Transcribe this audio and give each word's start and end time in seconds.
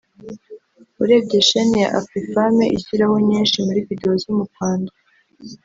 urebye 1.03 1.37
shene 1.47 1.77
ya 1.83 1.89
Afrifame 1.99 2.65
ishyiraho 2.77 3.15
nyinshi 3.27 3.57
muri 3.65 3.79
video 3.87 4.11
zo 4.21 4.31
mu 4.37 4.43
Rwanda 4.49 4.91